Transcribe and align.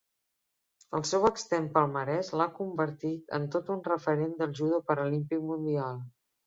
El 0.99 1.03
seu 1.09 1.27
extens 1.29 1.75
palmarès 1.75 2.33
l'ha 2.41 2.49
convertit 2.57 3.39
en 3.41 3.47
tot 3.57 3.73
un 3.77 3.87
referent 3.93 4.37
del 4.43 4.61
judo 4.63 4.85
paralímpic 4.91 5.51
mundial. 5.55 6.07